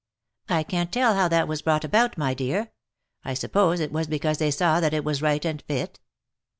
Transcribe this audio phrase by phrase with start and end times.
[0.49, 2.71] "I can't tell how that was brought about, my dear.
[3.23, 5.99] I suppose it was because they saw that it was right and fit."